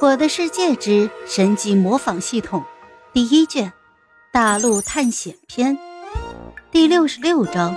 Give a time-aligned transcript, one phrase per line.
[0.00, 2.62] 我的世界之神级模仿系统
[3.12, 3.72] 第一卷
[4.32, 5.76] 大陆探险篇
[6.70, 7.74] 第六十六章，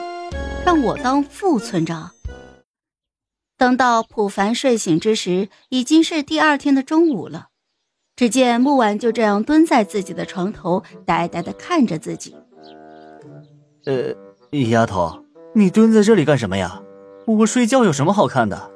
[0.63, 2.11] 让我当副村长。
[3.57, 7.47] 等到普凡睡醒之时，已经是第二天的中午了。
[8.15, 12.35] 只见木婉就这样蹲在自己的床头，呆呆的看着自己。
[13.85, 14.13] 呃，
[14.69, 15.25] 丫头，
[15.55, 16.83] 你蹲在这里干什么呀？
[17.25, 18.71] 我睡觉有什么好看的？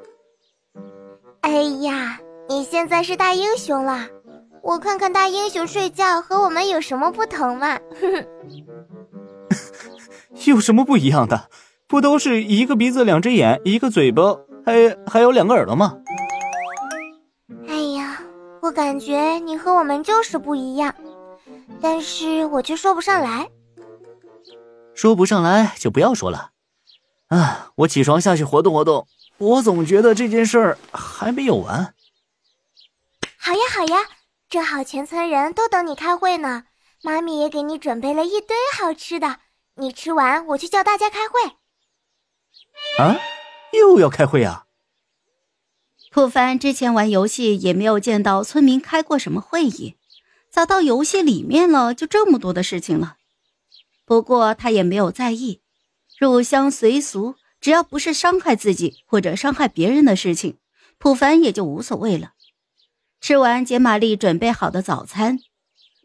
[1.42, 1.95] 哎呀！
[2.76, 4.06] 你现在是大英雄了，
[4.62, 7.78] 我看看大英雄睡觉和我们有什么不同嘛？
[10.44, 11.48] 有什么不一样的？
[11.88, 14.22] 不都是一个鼻子、两只眼、一个嘴巴，
[14.66, 15.96] 还还有两个耳朵吗？
[17.66, 18.20] 哎呀，
[18.60, 20.94] 我感觉你和我们就是不一样，
[21.80, 23.48] 但是我却说不上来。
[24.92, 26.50] 说不上来就不要说了。
[27.28, 29.06] 啊，我起床下去活动活动。
[29.38, 31.94] 我总觉得这件事儿还没有完。
[33.46, 34.08] 好呀好呀，
[34.50, 36.64] 正好全村人都等你开会呢。
[37.04, 39.38] 妈咪也给你准备了一堆好吃的，
[39.76, 41.40] 你吃完我去叫大家开会。
[42.98, 43.14] 啊，
[43.72, 44.64] 又要开会啊？
[46.10, 49.94] 普凡之前玩游戏也没有见到村民开过什么会议，
[50.50, 53.16] 咋到游戏里面了就这么多的事情了？
[54.04, 55.62] 不过他也没有在意，
[56.18, 60.58] 入乡随俗，只要不是伤害自己或者伤害别人的事情，
[60.98, 62.32] 普凡也就无所谓了。
[63.20, 65.40] 吃完杰玛丽准备好的早餐，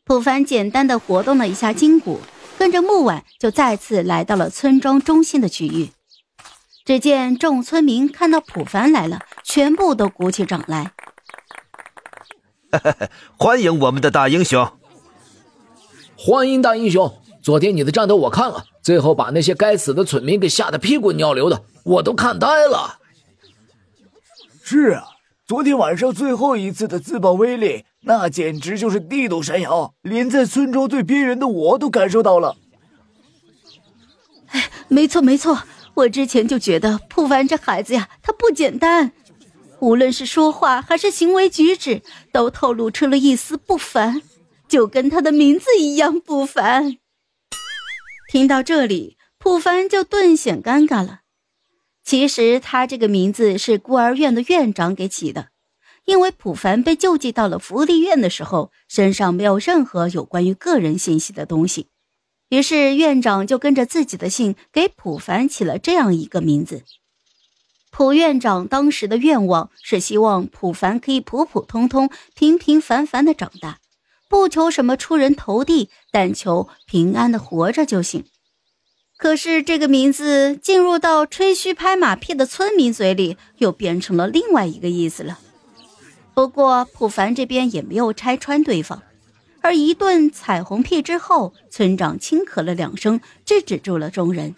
[0.04, 2.20] 普凡简单的活动了一下筋骨，
[2.58, 5.92] 跟着木婉就再次来到了村庄中心的区域。
[6.84, 10.94] 只见众村民看到普凡来了，全部都鼓起掌来。
[13.38, 14.68] 欢迎我们的大英雄！
[16.18, 17.22] 欢迎大英雄！
[17.44, 22.98] 昨天你的战斗我看了，最后把那些该死的村民给吓得屁滚尿流的，我都看呆了。
[24.64, 25.06] 是啊。
[25.52, 32.56] 昨天晚上最后一次的自爆威力，那简直就是地动山摇，连在村庄最边缘的我都感受到了。
[34.48, 35.64] 哎，没错没错，
[35.96, 39.12] 我之前就觉得普凡这孩子呀，他不简单，
[39.82, 44.22] 无论是说话还是行为举止，都透露出了一丝不凡，
[44.70, 46.96] 就跟他的名字一样不凡。
[48.32, 51.18] 听到这里，普凡就顿显尴尬了。
[52.04, 55.50] 其实他这个名字是孤儿院的院长给起的，
[56.06, 61.88] 因为普凡被救济到了福利院的时候，身上没有任何有关于个人信息的东西，
[62.50, 66.84] 于是院长就跟着自己的姓给普凡起了这样一个名字。
[67.92, 73.80] 普院长当时的愿望是希望普凡可以普普通通、平平凡凡的长大，
[74.30, 78.24] 不求什么出人头地，但求平安的活着就行。
[79.18, 85.40] 可是这个名字进入到吹嘘拍马屁的村民嘴里，又变成了另外一个意思了。
[86.42, 89.04] 不过普凡这边也没有拆穿对方，
[89.62, 94.56] 而一顿彩虹屁之后，村长轻咳了两声，制止住了众人。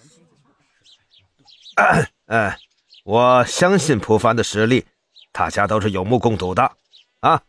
[2.27, 2.57] 哎，
[3.03, 4.85] 我相信普凡的实力，
[5.33, 6.71] 大家都是有目共睹的。
[7.19, 7.41] 啊，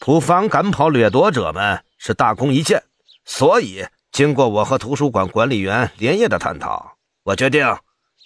[0.00, 2.82] 普凡赶跑掠夺者们是大功一件，
[3.26, 3.84] 所以。
[4.10, 7.76] 经过我和图书馆管理员连夜的探讨，我决定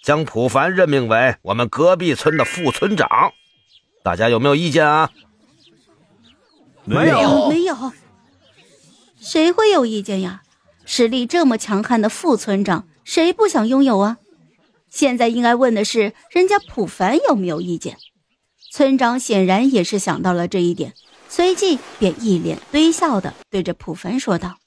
[0.01, 3.33] 将普凡任命为我们隔壁村的副村长。
[4.01, 5.09] 大家有没有意见啊？
[6.87, 7.91] 没有，没有。
[9.19, 10.41] 谁会有意见呀？
[10.85, 14.17] 实力这么强悍的副村长，谁不想拥有啊？
[14.89, 17.97] 现在应该问的是，人家普凡有没有意见？
[18.71, 20.93] 村长显然也是想到了这一点，
[21.27, 24.57] 随即便一脸堆笑的对着普凡说道。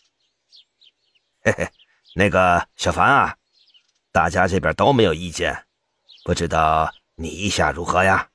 [1.43, 1.69] 嘿嘿，
[2.15, 3.37] 那个小凡啊，
[4.13, 5.65] 大家这边都没有意见，
[6.23, 8.29] 不知道你意下如何呀？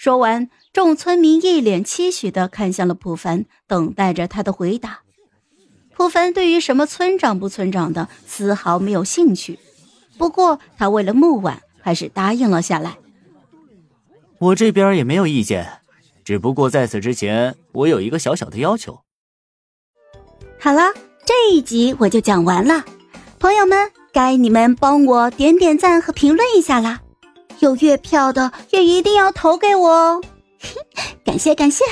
[0.00, 5.00] 说完，众村民一脸期许的看向了普凡，等待着他的回答。
[5.94, 9.58] 普凡对于什么村长不村长的丝毫没有兴趣，
[10.16, 12.96] 不过他为了木婉，还是答应了下来。
[14.38, 15.80] 我这边也没有意见，
[16.24, 19.02] 只不过在此之前，我有一个小小的要求。
[20.58, 20.94] 好了。
[21.26, 22.82] 这一集我就讲完了，
[23.38, 27.02] 朋友们，该你们帮我点点赞和评论一下啦！
[27.60, 30.20] 有月票的也一定要投给我哦，
[31.24, 31.84] 感 谢感谢。